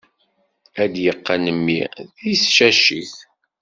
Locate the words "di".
2.23-2.33